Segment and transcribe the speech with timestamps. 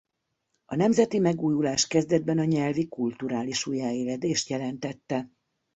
[0.65, 5.29] A nemzeti megújulás kezdetben a nyelvi-kulturális újjáéledést jelentette.